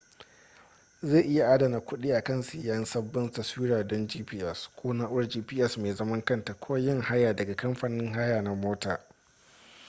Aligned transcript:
zai 1.03 1.21
iya 1.21 1.47
adana 1.53 1.79
kuɗi 1.79 2.11
akan 2.13 2.41
siyan 2.43 2.85
sabbin 2.85 3.31
taswira 3.31 3.83
don 3.87 4.07
gps 4.07 4.69
ko 4.75 4.93
na'urar 4.93 5.27
gps 5.29 5.77
mai 5.77 5.93
zaman 5.93 6.25
kanta 6.25 6.53
ko 6.53 6.77
yin 6.77 7.01
haya 7.01 7.33
daga 7.35 7.55
kamfanin 7.55 8.13
haya 8.13 8.41
na 8.41 8.55
mota 8.55 9.05